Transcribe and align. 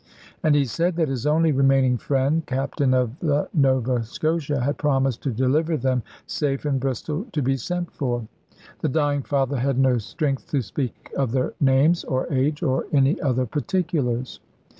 And 0.41 0.55
he 0.55 0.65
said 0.65 0.95
that 0.95 1.09
his 1.09 1.27
only 1.27 1.51
remaining 1.51 1.95
friend, 1.95 2.43
captain 2.47 2.91
of 2.95 3.19
the 3.19 3.47
Nova 3.53 4.03
Scotia, 4.03 4.59
had 4.59 4.79
promised 4.79 5.21
to 5.21 5.31
deliver 5.31 5.77
them 5.77 6.01
safe 6.25 6.65
in 6.65 6.79
Bristol, 6.79 7.27
to 7.33 7.41
be 7.43 7.55
sent 7.55 7.91
for. 7.93 8.27
The 8.79 8.89
dying 8.89 9.21
father 9.21 9.57
had 9.57 9.77
no 9.77 9.99
strength 9.99 10.49
to 10.49 10.63
speak 10.63 11.11
of 11.15 11.33
their 11.33 11.53
names, 11.61 12.03
or 12.03 12.25
age, 12.33 12.63
or 12.63 12.85
any 12.91 13.21
other 13.21 13.45
particulars. 13.45 14.39